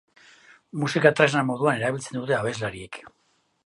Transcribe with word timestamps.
Musika 0.83 1.11
tresna 1.21 1.45
moduan 1.51 1.79
erabiltzen 1.85 2.21
dute 2.21 2.41
abeslariek. 2.43 3.03